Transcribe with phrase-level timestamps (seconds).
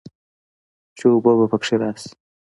[0.97, 2.09] چې اوبۀ به پکښې راشي